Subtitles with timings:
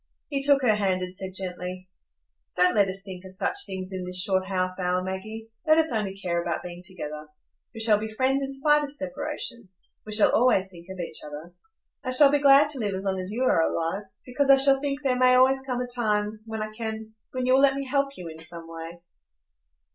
[0.29, 1.87] He took her hand and said gently:
[2.55, 5.51] "Don't let us think of such things in this short half hour, Maggie.
[5.67, 7.27] Let us only care about being together.
[7.71, 9.69] We shall be friends in spite of separation.
[10.03, 11.53] We shall always think of each other.
[12.03, 14.81] I shall be glad to live as long as you are alive, because I shall
[14.81, 18.17] think there may always come a time when I can—when you will let me help
[18.17, 19.01] you in some way."